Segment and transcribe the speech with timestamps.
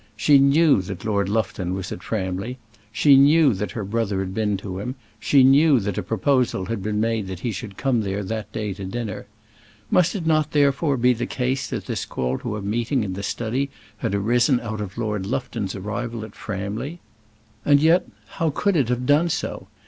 [0.15, 2.57] She knew that Lord Lufton was at Framley;
[2.91, 6.81] she knew that her brother had been to him; she knew that a proposal had
[6.81, 9.27] been made that he should come there that day to dinner.
[9.91, 13.21] Must it not therefore be the case that this call to a meeting in the
[13.21, 16.99] study had arisen out of Lord Lufton's arrival at Framley?
[17.63, 19.67] and yet, how could it have done so?